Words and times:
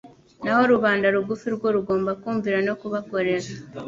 naho 0.43 0.63
rubanda 0.73 1.05
rugufi 1.15 1.47
rwo 1.55 1.67
rugomba 1.75 2.11
kumvira 2.21 2.57
no 2.67 2.73
kubakorera. 2.79 3.49